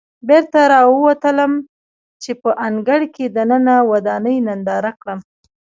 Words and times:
بېرته 0.29 0.59
راووتلم 0.71 1.51
چې 2.23 2.31
په 2.41 2.49
انګړ 2.67 3.01
کې 3.15 3.25
دننه 3.35 3.75
ودانۍ 3.91 4.37
ننداره 4.47 4.91
کړم. 5.01 5.19